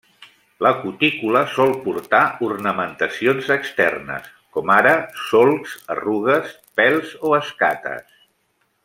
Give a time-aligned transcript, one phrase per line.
[0.67, 4.95] La cutícula sol portar ornamentacions externes, com ara
[5.29, 8.19] solcs, arrugues, pèls o escates.